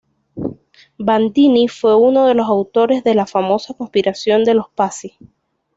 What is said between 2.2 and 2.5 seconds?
de los